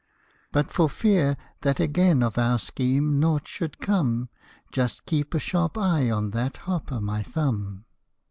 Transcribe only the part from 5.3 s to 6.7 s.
a sharp eye on that